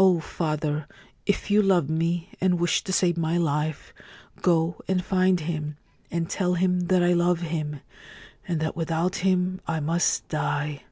[0.00, 0.88] Oh, father,
[1.26, 3.94] if you love me and wish to save my life,
[4.42, 5.76] go and find him
[6.10, 7.78] and tell him that I love him,
[8.48, 10.82] and that without him I must die